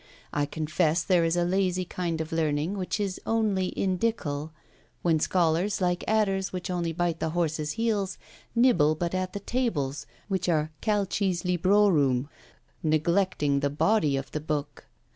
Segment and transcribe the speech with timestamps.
[0.33, 4.49] I confess there is a lazy kind of learning which is only Indical;
[5.03, 8.17] when scholars (like adders which only bite the horse's heels)
[8.55, 12.29] nibble but at the tables, which are calces librorum,
[12.81, 14.87] neglecting the body of the book.